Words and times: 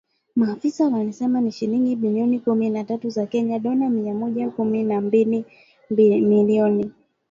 Maafisa 0.35 0.87
walisema 0.89 1.41
ni 1.41 1.51
shilingi 1.51 1.95
bilioni 1.95 2.39
kumi 2.39 2.69
na 2.69 2.83
tatu 2.83 3.09
za 3.09 3.25
Kenya 3.25 3.59
(dolla 3.59 3.89
mia 3.89 4.13
moja 4.13 4.49
kumi 4.49 4.83
na 4.83 5.01
mbili 5.01 5.45
milioni). 5.89 6.91